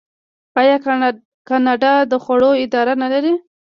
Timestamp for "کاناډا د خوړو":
1.47-2.51